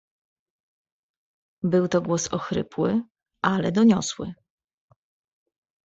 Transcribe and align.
"Był 1.63 1.87
to 1.87 2.01
głos 2.01 2.27
ochrypły, 2.27 3.01
ale 3.41 3.71
doniosły." 3.71 4.33